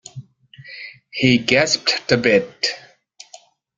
[1.11, 2.71] He gasped a bit.